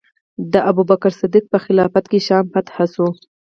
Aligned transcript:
د 0.53 0.53
ابوبکر 0.69 1.11
صدیق 1.21 1.45
په 1.53 1.57
خلافت 1.65 2.05
کې 2.11 2.19
شام 2.27 2.45
فتح 2.53 2.75
شو. 2.93 3.07